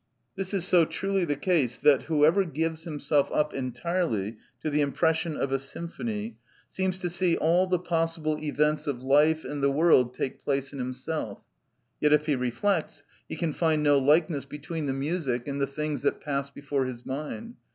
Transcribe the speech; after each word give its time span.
This 0.35 0.51
is 0.51 0.65
so 0.65 0.83
truly 0.83 1.25
the 1.25 1.35
case, 1.35 1.77
that 1.77 2.01
whoever 2.09 2.43
gives 2.43 2.85
himself 2.85 3.29
up 3.31 3.53
entirely 3.53 4.37
to 4.61 4.71
the 4.71 4.81
impression 4.81 5.37
of 5.37 5.51
a 5.51 5.59
symphony, 5.59 6.39
seems 6.69 6.97
to 6.97 7.07
see 7.07 7.37
all 7.37 7.67
the 7.67 7.77
possible 7.77 8.41
events 8.41 8.87
of 8.87 9.03
life 9.03 9.45
and 9.45 9.61
the 9.61 9.69
world 9.69 10.15
take 10.15 10.43
place 10.43 10.73
in 10.73 10.79
himself, 10.79 11.43
yet 11.99 12.13
if 12.13 12.25
he 12.25 12.35
reflects, 12.35 13.03
he 13.29 13.35
can 13.35 13.53
find 13.53 13.83
no 13.83 13.99
likeness 13.99 14.45
between 14.45 14.87
the 14.87 14.93
music 14.93 15.47
and 15.47 15.61
the 15.61 15.67
things 15.67 16.01
that 16.01 16.19
passed 16.19 16.55
before 16.55 16.85
his 16.85 17.05
mind. 17.05 17.57